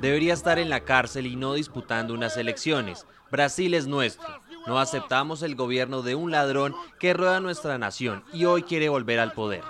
Debería 0.00 0.34
estar 0.34 0.58
en 0.58 0.70
la 0.70 0.80
cárcel 0.80 1.26
y 1.26 1.36
no 1.36 1.54
disputando 1.54 2.14
unas 2.14 2.36
elecciones. 2.36 3.06
Brasil 3.30 3.74
es 3.74 3.86
nuestro. 3.86 4.26
No 4.66 4.78
aceptamos 4.78 5.42
el 5.42 5.54
gobierno 5.54 6.02
de 6.02 6.14
un 6.14 6.30
ladrón 6.30 6.74
que 6.98 7.14
rueda 7.14 7.40
nuestra 7.40 7.78
nación 7.78 8.24
y 8.32 8.46
hoy 8.46 8.62
quiere 8.62 8.88
volver 8.88 9.20
al 9.20 9.32
poder. 9.32 9.62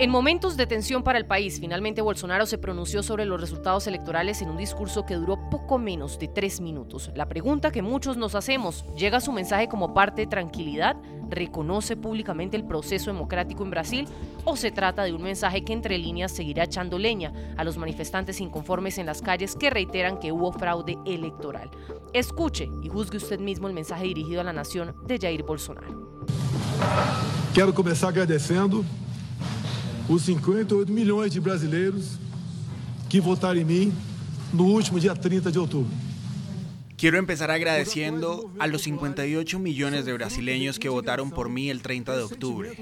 En 0.00 0.10
momentos 0.10 0.56
de 0.56 0.68
tensión 0.68 1.02
para 1.02 1.18
el 1.18 1.26
país, 1.26 1.58
finalmente 1.58 2.02
Bolsonaro 2.02 2.46
se 2.46 2.56
pronunció 2.56 3.02
sobre 3.02 3.24
los 3.24 3.40
resultados 3.40 3.88
electorales 3.88 4.40
en 4.42 4.48
un 4.48 4.56
discurso 4.56 5.04
que 5.04 5.16
duró 5.16 5.50
poco 5.50 5.76
menos 5.76 6.20
de 6.20 6.28
tres 6.28 6.60
minutos. 6.60 7.10
La 7.16 7.28
pregunta 7.28 7.72
que 7.72 7.82
muchos 7.82 8.16
nos 8.16 8.36
hacemos, 8.36 8.84
¿llega 8.96 9.20
su 9.20 9.32
mensaje 9.32 9.66
como 9.66 9.94
parte 9.94 10.20
de 10.20 10.26
tranquilidad? 10.28 10.94
¿Reconoce 11.28 11.96
públicamente 11.96 12.56
el 12.56 12.64
proceso 12.64 13.12
democrático 13.12 13.64
en 13.64 13.70
Brasil? 13.70 14.08
¿O 14.44 14.54
se 14.54 14.70
trata 14.70 15.02
de 15.02 15.12
un 15.12 15.22
mensaje 15.22 15.64
que 15.64 15.72
entre 15.72 15.98
líneas 15.98 16.30
seguirá 16.30 16.62
echando 16.62 16.96
leña 16.96 17.32
a 17.56 17.64
los 17.64 17.76
manifestantes 17.76 18.40
inconformes 18.40 18.98
en 18.98 19.06
las 19.06 19.20
calles 19.20 19.56
que 19.56 19.68
reiteran 19.68 20.20
que 20.20 20.30
hubo 20.30 20.52
fraude 20.52 20.96
electoral? 21.06 21.72
Escuche 22.12 22.70
y 22.84 22.88
juzgue 22.88 23.16
usted 23.16 23.40
mismo 23.40 23.66
el 23.66 23.74
mensaje 23.74 24.04
dirigido 24.04 24.42
a 24.42 24.44
la 24.44 24.52
nación 24.52 24.94
de 25.08 25.18
Jair 25.18 25.42
Bolsonaro. 25.42 26.22
Quiero 27.52 27.74
comenzar 27.74 28.10
agradeciendo 28.10 28.84
os 30.08 30.22
58 30.22 30.90
milhões 30.90 31.32
de 31.32 31.40
brasileiros 31.40 32.18
que 33.08 33.20
votaram 33.20 33.60
em 33.60 33.64
mim 33.64 33.92
no 34.52 34.64
último 34.64 34.98
dia 34.98 35.14
30 35.14 35.52
de 35.52 35.58
outubro. 35.58 35.92
Quiero 36.96 37.16
empezar 37.16 37.50
agradeciendo 37.50 38.50
a 38.58 38.66
los 38.66 38.82
58 38.82 39.58
millones 39.58 40.04
de 40.04 40.12
brasileños 40.14 40.78
que 40.78 40.88
votaron 40.88 41.30
por 41.30 41.48
mí 41.48 41.70
el 41.70 41.80
30 41.82 42.16
de 42.16 42.22
octubre. 42.22 42.72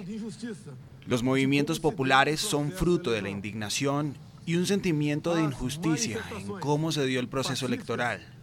Los 1.06 1.22
movimientos 1.22 1.80
populares 1.80 2.40
son 2.40 2.72
fruto 2.72 3.10
de 3.10 3.20
la 3.20 3.28
indignación 3.28 4.14
y 4.46 4.54
un 4.54 4.66
sentimiento 4.66 5.34
de 5.34 5.42
injusticia 5.42 6.20
en 6.38 6.46
cómo 6.60 6.92
se 6.92 7.04
dio 7.04 7.20
el 7.20 7.28
proceso 7.28 7.66
electoral. 7.66 8.35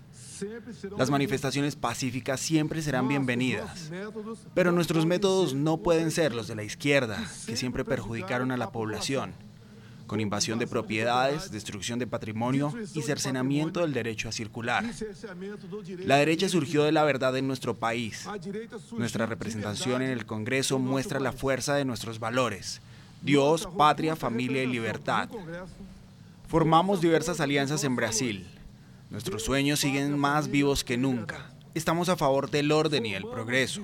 Las 0.98 1.10
manifestaciones 1.10 1.76
pacíficas 1.76 2.40
siempre 2.40 2.82
serán 2.82 3.08
bienvenidas, 3.08 3.92
pero 4.54 4.72
nuestros 4.72 5.06
métodos 5.06 5.54
no 5.54 5.78
pueden 5.78 6.12
ser 6.12 6.34
los 6.34 6.48
de 6.48 6.56
la 6.56 6.64
izquierda, 6.64 7.24
que 7.46 7.56
siempre 7.56 7.86
perjudicaron 7.86 8.52
a 8.52 8.58
la 8.58 8.72
población, 8.72 9.34
con 10.08 10.20
invasión 10.20 10.60
de 10.60 10.68
propiedades, 10.68 11.52
destrucción 11.52 12.00
de 12.00 12.08
patrimonio 12.08 12.74
y 12.94 13.02
cercenamiento 13.02 13.82
del 13.82 13.94
derecho 13.94 14.30
a 14.30 14.32
circular. 14.32 14.86
La 16.00 16.18
derecha 16.18 16.50
surgió 16.50 16.84
de 16.84 16.92
la 16.92 17.04
verdad 17.04 17.36
en 17.38 17.48
nuestro 17.48 17.74
país. 17.76 18.28
Nuestra 18.92 19.26
representación 19.26 20.02
en 20.02 20.10
el 20.10 20.26
Congreso 20.26 20.80
muestra 20.80 21.20
la 21.20 21.32
fuerza 21.32 21.76
de 21.76 21.86
nuestros 21.86 22.20
valores, 22.20 22.82
Dios, 23.22 23.68
patria, 23.78 24.16
familia 24.16 24.64
y 24.64 24.68
libertad. 24.68 25.30
Formamos 26.48 27.02
diversas 27.02 27.40
alianzas 27.40 27.84
en 27.84 27.96
Brasil, 27.96 28.46
Nuestros 29.14 29.44
sueños 29.44 29.80
siguen 29.80 30.18
más 30.18 30.50
vivos 30.50 30.84
que 30.84 30.98
nunca. 30.98 31.52
Estamos 31.76 32.10
a 32.10 32.16
favor 32.16 32.50
del 32.50 32.72
orden 32.72 33.06
y 33.06 33.14
el 33.14 33.22
progreso. 33.22 33.84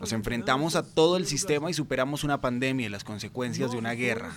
Nos 0.00 0.12
enfrentamos 0.12 0.74
a 0.74 0.82
todo 0.82 1.16
el 1.16 1.26
sistema 1.26 1.70
y 1.70 1.74
superamos 1.74 2.24
una 2.24 2.40
pandemia 2.40 2.86
y 2.86 2.88
las 2.88 3.04
consecuencias 3.04 3.70
de 3.70 3.78
una 3.78 3.92
guerra. 3.92 4.32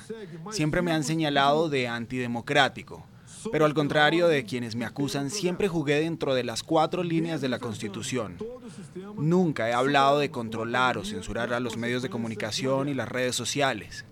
Siempre 0.52 0.84
me 0.84 0.92
han 0.92 1.04
señalado 1.04 1.70
de 1.70 1.88
antidemocrático, 1.88 3.04
pero 3.52 3.66
al 3.66 3.74
contrario 3.74 4.28
de 4.28 4.46
quienes 4.46 4.76
me 4.76 4.86
acusan, 4.86 5.32
siempre 5.32 5.70
jugué 5.70 6.02
dentro 6.02 6.36
de 6.36 6.44
las 6.44 6.62
cuatro 6.62 7.02
líneas 7.02 7.42
de 7.42 7.50
la 7.50 7.58
Constitución. 7.58 8.38
Nunca 9.18 9.68
he 9.68 9.74
hablado 9.74 10.20
de 10.20 10.30
controlar 10.30 11.00
o 11.00 11.04
censurar 11.04 11.52
a 11.52 11.60
los 11.60 11.78
medios 11.78 12.04
de 12.04 12.12
comunicación 12.12 12.90
y 12.90 12.94
las 12.94 13.10
redes 13.10 13.36
sociales. 13.36 14.06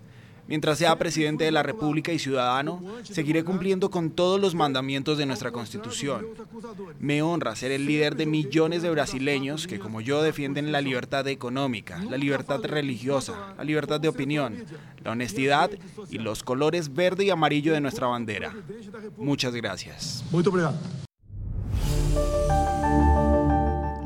Mientras 0.48 0.78
sea 0.78 0.96
presidente 0.96 1.44
de 1.44 1.50
la 1.50 1.62
República 1.62 2.12
y 2.12 2.18
ciudadano, 2.18 2.80
seguiré 3.02 3.44
cumpliendo 3.44 3.90
con 3.90 4.10
todos 4.10 4.40
los 4.40 4.54
mandamientos 4.54 5.18
de 5.18 5.26
nuestra 5.26 5.50
Constitución. 5.50 6.26
Me 7.00 7.22
honra 7.22 7.56
ser 7.56 7.72
el 7.72 7.86
líder 7.86 8.16
de 8.16 8.26
millones 8.26 8.82
de 8.82 8.90
brasileños 8.90 9.66
que, 9.66 9.78
como 9.78 10.00
yo, 10.00 10.22
defienden 10.22 10.72
la 10.72 10.80
libertad 10.80 11.26
económica, 11.28 11.98
la 12.04 12.16
libertad 12.16 12.60
religiosa, 12.62 13.54
la 13.56 13.64
libertad 13.64 14.00
de 14.00 14.08
opinión, 14.08 14.64
la 15.02 15.12
honestidad 15.12 15.70
y 16.10 16.18
los 16.18 16.42
colores 16.42 16.94
verde 16.94 17.24
y 17.24 17.30
amarillo 17.30 17.72
de 17.72 17.80
nuestra 17.80 18.06
bandera. 18.06 18.54
Muchas 19.16 19.54
gracias. 19.54 20.24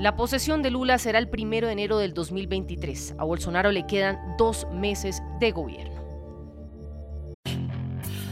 La 0.01 0.17
posesión 0.17 0.63
de 0.63 0.71
Lula 0.71 0.97
será 0.97 1.19
el 1.19 1.29
primero 1.29 1.67
de 1.67 1.75
enero 1.75 1.99
del 1.99 2.15
2023. 2.15 3.17
A 3.19 3.25
Bolsonaro 3.25 3.71
le 3.71 3.87
quedan 3.87 4.19
dos 4.39 4.67
meses 4.73 5.23
de 5.41 5.51
gobierno. 5.51 5.90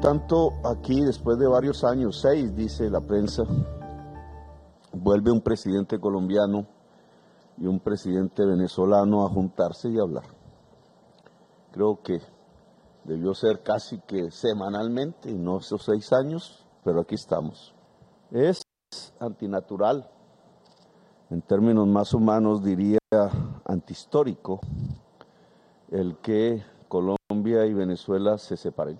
Tanto, 0.00 0.54
aquí 0.64 1.02
después 1.02 1.38
de 1.38 1.46
varios 1.46 1.84
años, 1.84 2.20
seis, 2.20 2.54
dice 2.56 2.88
la 2.88 3.00
prensa, 3.00 3.42
vuelve 4.92 5.30
un 5.30 5.42
presidente 5.42 6.00
colombiano 6.00 6.66
y 7.58 7.66
un 7.66 7.80
presidente 7.80 8.44
venezolano 8.44 9.24
a 9.24 9.28
juntarse 9.28 9.90
y 9.90 9.98
hablar. 9.98 10.24
Creo 11.72 12.00
que 12.02 12.20
debió 13.04 13.34
ser 13.34 13.62
casi 13.62 14.00
que 14.00 14.30
semanalmente, 14.30 15.32
no 15.34 15.58
esos 15.58 15.84
seis 15.84 16.12
años, 16.12 16.64
pero 16.82 17.00
aquí 17.00 17.16
estamos. 17.16 17.74
Es 18.30 18.62
antinatural, 19.20 20.08
en 21.28 21.42
términos 21.42 21.86
más 21.86 22.14
humanos 22.14 22.64
diría 22.64 22.98
antihistórico, 23.66 24.60
el 25.90 26.16
que 26.18 26.64
Colombia 26.88 27.66
y 27.66 27.74
Venezuela 27.74 28.38
se 28.38 28.56
separen 28.56 28.98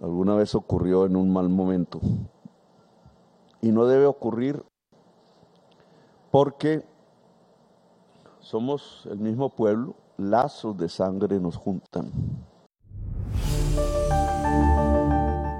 alguna 0.00 0.34
vez 0.34 0.54
ocurrió 0.54 1.06
en 1.06 1.16
un 1.16 1.32
mal 1.32 1.48
momento. 1.48 2.00
Y 3.60 3.72
no 3.72 3.86
debe 3.86 4.06
ocurrir 4.06 4.62
porque 6.30 6.84
somos 8.40 9.06
el 9.10 9.18
mismo 9.18 9.50
pueblo, 9.50 9.94
lazos 10.16 10.76
de 10.76 10.88
sangre 10.88 11.40
nos 11.40 11.56
juntan. 11.56 12.10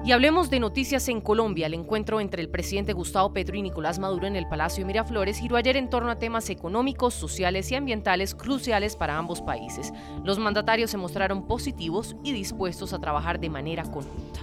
Y 0.08 0.12
hablemos 0.12 0.48
de 0.48 0.58
noticias 0.58 1.06
en 1.10 1.20
Colombia. 1.20 1.66
El 1.66 1.74
encuentro 1.74 2.18
entre 2.18 2.40
el 2.40 2.48
presidente 2.48 2.94
Gustavo 2.94 3.34
Petro 3.34 3.56
y 3.58 3.60
Nicolás 3.60 3.98
Maduro 3.98 4.26
en 4.26 4.36
el 4.36 4.48
Palacio 4.48 4.80
de 4.80 4.86
Miraflores 4.86 5.38
giró 5.38 5.56
ayer 5.56 5.76
en 5.76 5.90
torno 5.90 6.10
a 6.10 6.18
temas 6.18 6.48
económicos, 6.48 7.12
sociales 7.12 7.70
y 7.70 7.74
ambientales 7.74 8.34
cruciales 8.34 8.96
para 8.96 9.18
ambos 9.18 9.42
países. 9.42 9.92
Los 10.24 10.38
mandatarios 10.38 10.90
se 10.90 10.96
mostraron 10.96 11.46
positivos 11.46 12.16
y 12.24 12.32
dispuestos 12.32 12.94
a 12.94 12.98
trabajar 12.98 13.38
de 13.38 13.50
manera 13.50 13.82
conjunta. 13.82 14.40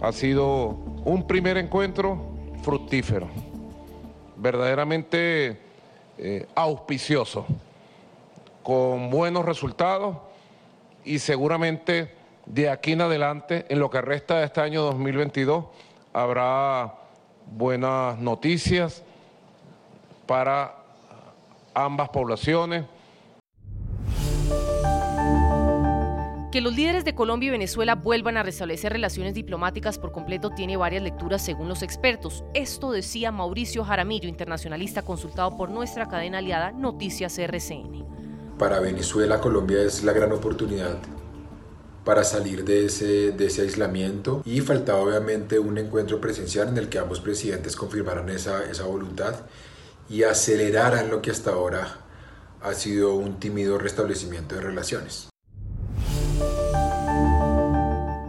Ha 0.00 0.12
sido 0.12 0.78
un 1.04 1.26
primer 1.26 1.56
encuentro 1.56 2.28
fructífero, 2.62 3.26
verdaderamente 4.36 5.58
eh, 6.18 6.46
auspicioso, 6.54 7.44
con 8.62 9.10
buenos 9.10 9.44
resultados 9.44 10.18
y 11.04 11.18
seguramente 11.18 12.22
de 12.46 12.68
aquí 12.68 12.92
en 12.92 13.00
adelante, 13.00 13.66
en 13.68 13.78
lo 13.78 13.90
que 13.90 14.00
resta 14.00 14.38
de 14.38 14.46
este 14.46 14.60
año 14.60 14.82
2022, 14.82 15.64
habrá 16.12 16.94
buenas 17.46 18.18
noticias 18.18 19.02
para 20.26 20.74
ambas 21.74 22.08
poblaciones. 22.10 22.84
Que 26.52 26.60
los 26.60 26.72
líderes 26.72 27.04
de 27.04 27.16
Colombia 27.16 27.48
y 27.48 27.50
Venezuela 27.50 27.96
vuelvan 27.96 28.36
a 28.36 28.44
restablecer 28.44 28.92
relaciones 28.92 29.34
diplomáticas 29.34 29.98
por 29.98 30.12
completo 30.12 30.50
tiene 30.50 30.76
varias 30.76 31.02
lecturas 31.02 31.44
según 31.44 31.68
los 31.68 31.82
expertos. 31.82 32.44
Esto 32.54 32.92
decía 32.92 33.32
Mauricio 33.32 33.84
Jaramillo, 33.84 34.28
internacionalista 34.28 35.02
consultado 35.02 35.56
por 35.56 35.70
nuestra 35.70 36.06
cadena 36.06 36.38
aliada 36.38 36.70
Noticias 36.70 37.36
RCN. 37.38 38.06
Para 38.56 38.78
Venezuela, 38.78 39.40
Colombia 39.40 39.82
es 39.82 40.04
la 40.04 40.12
gran 40.12 40.30
oportunidad 40.30 40.96
para 42.04 42.24
salir 42.24 42.64
de 42.64 42.86
ese, 42.86 43.32
de 43.32 43.46
ese 43.46 43.62
aislamiento 43.62 44.42
y 44.44 44.60
faltaba 44.60 45.00
obviamente 45.00 45.58
un 45.58 45.78
encuentro 45.78 46.20
presencial 46.20 46.68
en 46.68 46.78
el 46.78 46.88
que 46.88 46.98
ambos 46.98 47.20
presidentes 47.20 47.76
confirmaran 47.76 48.28
esa, 48.28 48.64
esa 48.70 48.84
voluntad 48.84 49.34
y 50.08 50.22
aceleraran 50.22 51.10
lo 51.10 51.22
que 51.22 51.30
hasta 51.30 51.52
ahora 51.52 52.00
ha 52.60 52.74
sido 52.74 53.14
un 53.14 53.38
tímido 53.40 53.78
restablecimiento 53.78 54.54
de 54.54 54.60
relaciones. 54.60 55.28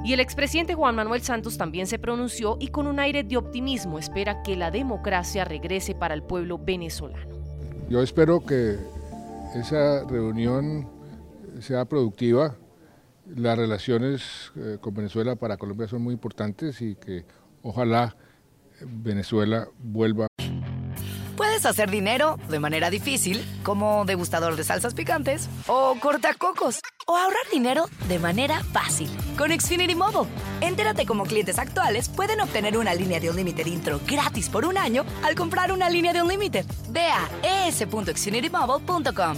Y 0.05 0.13
el 0.13 0.19
expresidente 0.19 0.75
Juan 0.75 0.95
Manuel 0.95 1.21
Santos 1.21 1.57
también 1.57 1.87
se 1.87 1.97
pronunció 1.97 2.57
y 2.59 2.67
con 2.67 2.85
un 2.85 2.99
aire 2.99 3.23
de 3.23 3.37
optimismo 3.37 3.97
espera 3.97 4.43
que 4.43 4.55
la 4.55 4.69
democracia 4.69 5.45
regrese 5.45 5.95
para 5.95 6.13
el 6.13 6.21
pueblo 6.21 6.59
venezolano. 6.59 7.25
Yo 7.89 8.03
espero 8.03 8.45
que 8.45 8.77
esa 9.55 10.03
reunión 10.07 10.87
sea 11.59 11.85
productiva, 11.85 12.55
las 13.27 13.57
relaciones 13.57 14.51
eh, 14.55 14.77
con 14.79 14.93
Venezuela 14.93 15.35
para 15.35 15.57
Colombia 15.57 15.87
son 15.87 16.01
muy 16.01 16.13
importantes 16.13 16.81
y 16.81 16.95
que 16.95 17.25
ojalá 17.61 18.15
Venezuela 18.81 19.67
vuelva. 19.79 20.27
Puedes 21.35 21.65
hacer 21.65 21.91
dinero 21.91 22.37
de 22.49 22.59
manera 22.59 22.89
difícil, 22.89 23.43
como 23.63 24.05
degustador 24.05 24.55
de 24.55 24.63
salsas 24.63 24.93
picantes, 24.93 25.49
o 25.67 25.95
cortacocos, 25.99 26.79
o 27.07 27.17
ahorrar 27.17 27.43
dinero 27.51 27.85
de 28.07 28.19
manera 28.19 28.63
fácil 28.63 29.09
con 29.37 29.51
Xfinity 29.51 29.95
Mobile. 29.95 30.29
Entérate 30.61 31.05
cómo 31.05 31.25
clientes 31.25 31.59
actuales 31.59 32.07
pueden 32.07 32.39
obtener 32.39 32.77
una 32.77 32.93
línea 32.93 33.19
de 33.19 33.29
un 33.29 33.35
límite 33.35 33.67
intro 33.67 33.99
gratis 34.07 34.49
por 34.49 34.65
un 34.65 34.77
año 34.77 35.05
al 35.23 35.35
comprar 35.35 35.73
una 35.73 35.89
línea 35.89 36.13
de 36.13 36.21
un 36.21 36.29
límite. 36.29 36.63
Ve 36.89 37.07
a 37.07 37.67
es.xfinitymobile.com. 37.67 39.37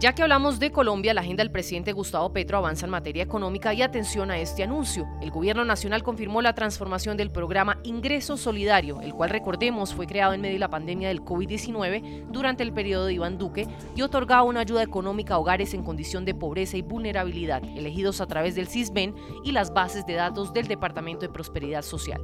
Ya 0.00 0.14
que 0.14 0.22
hablamos 0.22 0.58
de 0.58 0.72
Colombia, 0.72 1.12
la 1.12 1.20
agenda 1.20 1.42
del 1.42 1.52
presidente 1.52 1.92
Gustavo 1.92 2.32
Petro 2.32 2.56
avanza 2.56 2.86
en 2.86 2.90
materia 2.90 3.22
económica 3.22 3.74
y 3.74 3.82
atención 3.82 4.30
a 4.30 4.38
este 4.38 4.62
anuncio. 4.62 5.06
El 5.20 5.30
gobierno 5.30 5.62
nacional 5.66 6.02
confirmó 6.02 6.40
la 6.40 6.54
transformación 6.54 7.18
del 7.18 7.30
programa 7.30 7.78
Ingreso 7.84 8.38
Solidario, 8.38 9.02
el 9.02 9.12
cual 9.12 9.28
recordemos 9.28 9.92
fue 9.92 10.06
creado 10.06 10.32
en 10.32 10.40
medio 10.40 10.54
de 10.54 10.60
la 10.60 10.70
pandemia 10.70 11.08
del 11.08 11.20
COVID-19 11.20 12.28
durante 12.30 12.62
el 12.62 12.72
periodo 12.72 13.04
de 13.04 13.12
Iván 13.12 13.36
Duque 13.36 13.68
y 13.94 14.00
otorgaba 14.00 14.42
una 14.42 14.60
ayuda 14.60 14.82
económica 14.82 15.34
a 15.34 15.38
hogares 15.38 15.74
en 15.74 15.84
condición 15.84 16.24
de 16.24 16.34
pobreza 16.34 16.78
y 16.78 16.82
vulnerabilidad, 16.82 17.62
elegidos 17.76 18.22
a 18.22 18.26
través 18.26 18.54
del 18.54 18.68
CISBEN 18.68 19.14
y 19.44 19.52
las 19.52 19.74
bases 19.74 20.06
de 20.06 20.14
datos 20.14 20.54
del 20.54 20.66
Departamento 20.66 21.26
de 21.26 21.32
Prosperidad 21.32 21.82
Social. 21.82 22.22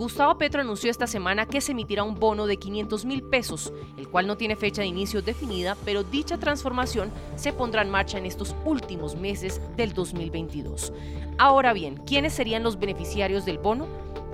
Gustavo 0.00 0.38
Petro 0.38 0.62
anunció 0.62 0.90
esta 0.90 1.06
semana 1.06 1.44
que 1.44 1.60
se 1.60 1.72
emitirá 1.72 2.04
un 2.04 2.14
bono 2.14 2.46
de 2.46 2.56
500 2.56 3.04
mil 3.04 3.22
pesos, 3.22 3.70
el 3.98 4.08
cual 4.08 4.26
no 4.26 4.38
tiene 4.38 4.56
fecha 4.56 4.80
de 4.80 4.88
inicio 4.88 5.20
definida, 5.20 5.76
pero 5.84 6.04
dicha 6.04 6.38
transformación 6.38 7.12
se 7.36 7.52
pondrá 7.52 7.82
en 7.82 7.90
marcha 7.90 8.16
en 8.16 8.24
estos 8.24 8.56
últimos 8.64 9.14
meses 9.14 9.60
del 9.76 9.92
2022. 9.92 10.94
Ahora 11.36 11.74
bien, 11.74 11.98
¿quiénes 12.06 12.32
serían 12.32 12.62
los 12.62 12.78
beneficiarios 12.78 13.44
del 13.44 13.58
bono? 13.58 13.88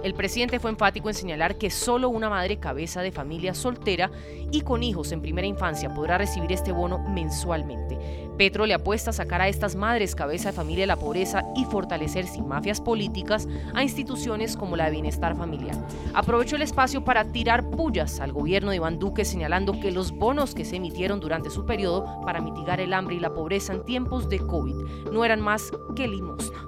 El 0.04 0.14
presidente 0.14 0.60
fue 0.60 0.70
enfático 0.70 1.08
en 1.08 1.16
señalar 1.16 1.58
que 1.58 1.68
solo 1.70 2.10
una 2.10 2.30
madre 2.30 2.58
cabeza 2.58 3.00
de 3.00 3.10
familia 3.10 3.52
soltera 3.52 4.12
y 4.52 4.60
con 4.60 4.84
hijos 4.84 5.10
en 5.10 5.20
primera 5.20 5.48
infancia 5.48 5.92
podrá 5.92 6.16
recibir 6.16 6.52
este 6.52 6.70
bono 6.70 7.00
mensualmente. 7.08 8.25
Petro 8.36 8.66
le 8.66 8.74
apuesta 8.74 9.10
a 9.10 9.12
sacar 9.12 9.40
a 9.40 9.48
estas 9.48 9.76
madres 9.76 10.14
cabeza 10.14 10.50
de 10.50 10.56
familia 10.56 10.82
de 10.82 10.88
la 10.88 10.96
pobreza 10.96 11.44
y 11.56 11.64
fortalecer 11.64 12.26
sin 12.26 12.46
mafias 12.46 12.80
políticas 12.80 13.48
a 13.74 13.82
instituciones 13.82 14.56
como 14.56 14.76
la 14.76 14.86
de 14.86 14.92
bienestar 14.92 15.36
familiar. 15.36 15.76
Aprovechó 16.14 16.56
el 16.56 16.62
espacio 16.62 17.04
para 17.04 17.32
tirar 17.32 17.70
pullas 17.70 18.20
al 18.20 18.32
gobierno 18.32 18.70
de 18.70 18.76
Iván 18.76 18.98
Duque 18.98 19.24
señalando 19.24 19.80
que 19.80 19.90
los 19.90 20.12
bonos 20.12 20.54
que 20.54 20.64
se 20.64 20.76
emitieron 20.76 21.20
durante 21.20 21.50
su 21.50 21.64
periodo 21.64 22.20
para 22.24 22.40
mitigar 22.40 22.80
el 22.80 22.92
hambre 22.92 23.16
y 23.16 23.20
la 23.20 23.34
pobreza 23.34 23.72
en 23.72 23.84
tiempos 23.84 24.28
de 24.28 24.38
COVID 24.38 25.10
no 25.12 25.24
eran 25.24 25.40
más 25.40 25.70
que 25.94 26.08
limosna 26.08 26.66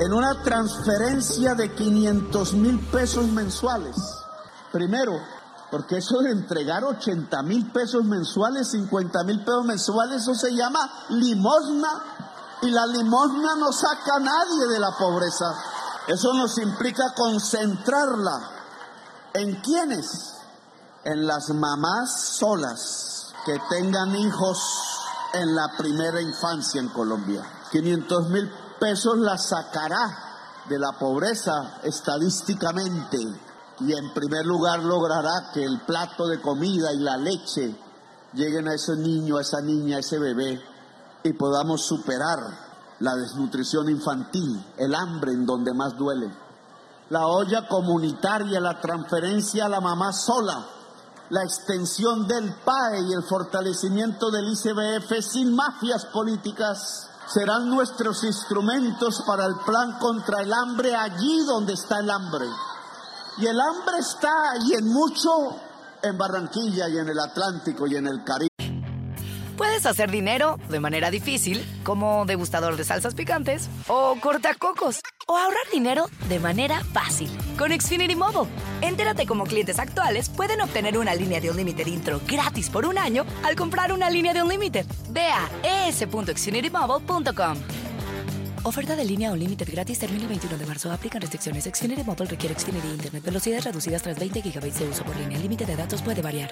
en 0.00 0.12
una 0.14 0.42
transferencia 0.42 1.54
de 1.54 1.74
500 1.74 2.54
mil 2.54 2.78
pesos 2.90 3.28
mensuales. 3.28 3.96
Primero, 4.72 5.12
porque 5.70 5.98
eso 5.98 6.18
de 6.18 6.32
entregar 6.32 6.82
80 6.82 7.42
mil 7.44 7.70
pesos 7.70 8.04
mensuales, 8.04 8.72
50 8.72 9.22
mil 9.24 9.38
pesos 9.44 9.64
mensuales, 9.64 10.22
eso 10.22 10.34
se 10.34 10.52
llama 10.54 10.90
limosna. 11.10 12.02
Y 12.62 12.70
la 12.70 12.86
limosna 12.86 13.54
no 13.54 13.72
saca 13.72 14.16
a 14.16 14.20
nadie 14.20 14.66
de 14.68 14.80
la 14.80 14.90
pobreza. 14.98 15.54
Eso 16.08 16.34
nos 16.34 16.58
implica 16.58 17.14
concentrarla. 17.14 18.50
¿En 19.32 19.60
quiénes? 19.60 20.34
En 21.04 21.26
las 21.26 21.50
mamás 21.50 22.20
solas 22.36 23.32
que 23.46 23.58
tengan 23.70 24.14
hijos 24.16 24.58
en 25.32 25.54
la 25.54 25.68
primera 25.78 26.20
infancia 26.20 26.80
en 26.80 26.88
Colombia. 26.88 27.42
500 27.70 28.28
mil 28.28 28.52
pesos 28.80 29.18
la 29.18 29.38
sacará 29.38 30.64
de 30.68 30.78
la 30.78 30.92
pobreza 30.92 31.78
estadísticamente 31.84 33.49
y 33.80 33.92
en 33.92 34.12
primer 34.12 34.44
lugar 34.44 34.82
logrará 34.82 35.50
que 35.52 35.64
el 35.64 35.80
plato 35.80 36.26
de 36.26 36.40
comida 36.40 36.92
y 36.92 36.98
la 36.98 37.16
leche 37.16 37.74
lleguen 38.34 38.68
a 38.68 38.74
ese 38.74 38.96
niño, 38.96 39.38
a 39.38 39.42
esa 39.42 39.60
niña, 39.60 39.96
a 39.96 40.00
ese 40.00 40.18
bebé 40.18 40.60
y 41.22 41.32
podamos 41.32 41.82
superar 41.82 42.38
la 43.00 43.14
desnutrición 43.14 43.88
infantil, 43.88 44.62
el 44.76 44.94
hambre 44.94 45.32
en 45.32 45.46
donde 45.46 45.72
más 45.72 45.96
duele. 45.96 46.30
La 47.08 47.26
olla 47.26 47.66
comunitaria, 47.66 48.60
la 48.60 48.80
transferencia 48.80 49.66
a 49.66 49.68
la 49.68 49.80
mamá 49.80 50.12
sola, 50.12 50.66
la 51.30 51.42
extensión 51.42 52.26
del 52.28 52.52
PAE 52.64 53.02
y 53.02 53.12
el 53.12 53.22
fortalecimiento 53.22 54.30
del 54.30 54.48
ICBF 54.52 55.20
sin 55.22 55.54
mafias 55.54 56.04
políticas 56.06 57.08
serán 57.26 57.70
nuestros 57.70 58.24
instrumentos 58.24 59.22
para 59.26 59.46
el 59.46 59.54
plan 59.64 59.98
contra 59.98 60.42
el 60.42 60.52
hambre 60.52 60.94
allí 60.94 61.44
donde 61.46 61.74
está 61.74 62.00
el 62.00 62.10
hambre. 62.10 62.46
Y 63.38 63.46
el 63.46 63.60
hambre 63.60 63.98
está 63.98 64.32
y 64.66 64.74
en 64.74 64.86
mucho 64.86 65.30
en 66.02 66.16
Barranquilla 66.18 66.88
y 66.88 66.98
en 66.98 67.08
el 67.08 67.18
Atlántico 67.18 67.86
y 67.86 67.96
en 67.96 68.06
el 68.06 68.24
Caribe. 68.24 68.50
Puedes 69.56 69.84
hacer 69.84 70.10
dinero 70.10 70.58
de 70.70 70.80
manera 70.80 71.10
difícil, 71.10 71.62
como 71.84 72.24
degustador 72.24 72.76
de 72.76 72.84
salsas 72.84 73.14
picantes, 73.14 73.68
o 73.88 74.16
cortacocos, 74.18 75.00
o 75.26 75.36
ahorrar 75.36 75.70
dinero 75.70 76.06
de 76.30 76.40
manera 76.40 76.82
fácil 76.94 77.30
con 77.58 77.70
Xfinity 77.70 78.16
Mobile. 78.16 78.50
Entérate 78.80 79.26
cómo 79.26 79.44
clientes 79.44 79.78
actuales 79.78 80.30
pueden 80.30 80.62
obtener 80.62 80.96
una 80.96 81.14
línea 81.14 81.42
de 81.42 81.50
un 81.50 81.58
límite 81.58 81.86
intro 81.90 82.22
gratis 82.26 82.70
por 82.70 82.86
un 82.86 82.96
año 82.96 83.26
al 83.44 83.54
comprar 83.54 83.92
una 83.92 84.08
línea 84.08 84.32
de 84.32 84.42
un 84.42 84.48
límite. 84.48 84.86
Ve 85.10 85.26
a 85.28 85.50
es.xfinitymobile.com. 85.88 87.56
Oferta 88.62 88.94
de 88.94 89.06
línea 89.06 89.32
o 89.32 89.36
límite 89.36 89.64
gratis 89.64 89.98
termina 89.98 90.24
el 90.24 90.28
21 90.28 90.58
de 90.58 90.66
marzo. 90.66 90.92
Aplican 90.92 91.22
restricciones. 91.22 91.64
Xfinity 91.64 92.04
Mobile 92.04 92.26
requiere 92.26 92.54
Xfinity 92.54 92.88
Internet. 92.88 93.24
Velocidades 93.24 93.64
reducidas 93.64 94.02
tras 94.02 94.18
20 94.18 94.42
GB 94.42 94.60
de 94.60 94.88
uso 94.88 95.02
por 95.02 95.16
línea. 95.16 95.38
El 95.38 95.44
límite 95.44 95.64
de 95.64 95.76
datos 95.76 96.02
puede 96.02 96.20
variar. 96.20 96.50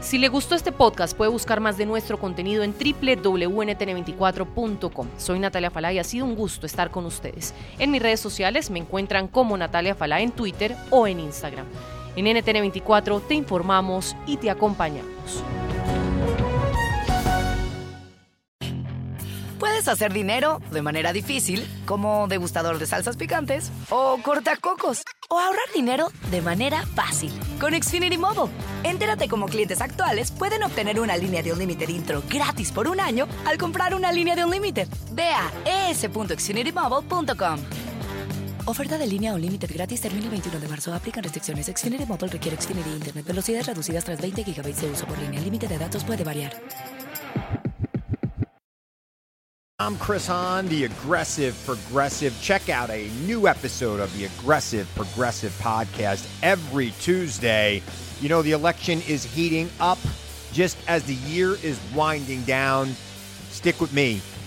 Si 0.00 0.18
le 0.18 0.28
gustó 0.28 0.56
este 0.56 0.72
podcast, 0.72 1.16
puede 1.16 1.30
buscar 1.30 1.60
más 1.60 1.76
de 1.76 1.86
nuestro 1.86 2.18
contenido 2.18 2.64
en 2.64 2.72
www.ntn24.com. 2.72 5.08
Soy 5.18 5.38
Natalia 5.38 5.70
Falá 5.70 5.92
y 5.92 5.98
ha 5.98 6.04
sido 6.04 6.24
un 6.24 6.34
gusto 6.34 6.64
estar 6.66 6.90
con 6.90 7.04
ustedes. 7.04 7.54
En 7.78 7.90
mis 7.92 8.02
redes 8.02 8.18
sociales 8.18 8.70
me 8.70 8.80
encuentran 8.80 9.28
como 9.28 9.56
Natalia 9.56 9.94
Falá 9.94 10.20
en 10.20 10.32
Twitter 10.32 10.74
o 10.90 11.06
en 11.06 11.20
Instagram. 11.20 11.66
En 12.16 12.26
NTN24 12.26 13.22
te 13.26 13.34
informamos 13.34 14.16
y 14.26 14.36
te 14.36 14.50
acompañamos. 14.50 15.42
Puedes 19.58 19.88
hacer 19.88 20.12
dinero 20.12 20.60
de 20.70 20.82
manera 20.82 21.12
difícil, 21.12 21.66
como 21.84 22.28
degustador 22.28 22.78
de 22.78 22.86
salsas 22.86 23.16
picantes, 23.16 23.72
o 23.90 24.18
cortacocos, 24.22 25.02
o 25.28 25.38
ahorrar 25.38 25.66
dinero 25.74 26.08
de 26.30 26.40
manera 26.42 26.86
fácil 26.94 27.32
con 27.60 27.72
Xfinity 27.74 28.18
Mobile. 28.18 28.52
Entérate 28.84 29.28
cómo 29.28 29.46
clientes 29.46 29.80
actuales 29.80 30.30
pueden 30.30 30.62
obtener 30.62 31.00
una 31.00 31.16
línea 31.16 31.42
de 31.42 31.52
Unlimited 31.52 31.88
intro 31.88 32.22
gratis 32.28 32.70
por 32.70 32.88
un 32.88 33.00
año 33.00 33.26
al 33.46 33.58
comprar 33.58 33.94
una 33.94 34.12
línea 34.12 34.36
de 34.36 34.44
Unlimited. 34.44 34.88
Ve 35.12 35.30
a 35.30 35.90
es.xfinitymobile.com. 35.90 37.58
Oferta 38.68 38.98
de 38.98 39.06
línea 39.06 39.32
Unlimited 39.32 39.72
gratis 39.72 40.02
termina 40.02 40.26
el 40.26 40.30
21 40.30 40.60
de 40.60 40.68
marzo. 40.68 40.92
Aplican 40.92 41.22
restricciones. 41.22 41.72
Xfinity 41.74 42.04
Mobile 42.04 42.28
requiere 42.28 42.60
Xfinity 42.60 42.90
Internet. 42.90 43.24
Velocidades 43.24 43.66
reducidas 43.66 44.04
tras 44.04 44.20
20 44.20 44.44
GB 44.44 44.74
de 44.74 44.90
uso 44.90 45.06
por 45.06 45.16
línea. 45.16 45.38
El 45.38 45.44
límite 45.44 45.66
de 45.66 45.78
datos 45.78 46.04
puede 46.04 46.22
variar. 46.22 46.52
I'm 49.80 49.96
Chris 49.96 50.28
Hahn, 50.28 50.68
the 50.68 50.84
Aggressive 50.84 51.54
Progressive. 51.64 52.34
Check 52.42 52.68
out 52.68 52.90
a 52.90 53.08
new 53.26 53.48
episode 53.48 54.00
of 54.02 54.12
the 54.18 54.26
Aggressive 54.26 54.86
Progressive 54.94 55.52
podcast 55.62 56.28
every 56.42 56.92
Tuesday. 57.00 57.80
You 58.20 58.28
know, 58.28 58.42
the 58.42 58.52
election 58.52 59.00
is 59.08 59.24
heating 59.24 59.70
up 59.80 59.98
just 60.52 60.76
as 60.86 61.04
the 61.04 61.16
year 61.26 61.56
is 61.62 61.80
winding 61.94 62.42
down. 62.42 62.88
Stick 63.48 63.80
with 63.80 63.94
me. 63.94 64.20